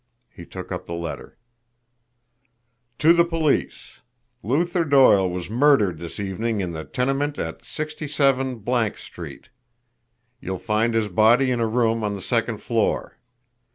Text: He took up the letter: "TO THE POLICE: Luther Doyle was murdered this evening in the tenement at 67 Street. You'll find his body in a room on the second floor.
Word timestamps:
He 0.31 0.47
took 0.47 0.71
up 0.71 0.87
the 0.87 0.95
letter: 0.95 1.37
"TO 2.97 3.13
THE 3.13 3.23
POLICE: 3.23 3.99
Luther 4.41 4.83
Doyle 4.83 5.29
was 5.29 5.47
murdered 5.47 5.99
this 5.99 6.19
evening 6.19 6.59
in 6.59 6.71
the 6.71 6.83
tenement 6.85 7.37
at 7.37 7.63
67 7.63 8.65
Street. 8.95 9.49
You'll 10.39 10.57
find 10.57 10.95
his 10.95 11.07
body 11.09 11.51
in 11.51 11.59
a 11.59 11.67
room 11.67 12.03
on 12.03 12.15
the 12.15 12.21
second 12.21 12.63
floor. 12.63 13.19